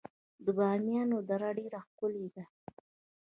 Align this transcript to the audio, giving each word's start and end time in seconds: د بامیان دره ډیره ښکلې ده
د 0.43 0.45
بامیان 0.57 1.09
دره 1.29 1.49
ډیره 1.57 1.79
ښکلې 1.87 2.27
ده 2.35 2.45